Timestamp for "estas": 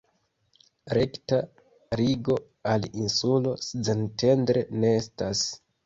5.05-5.51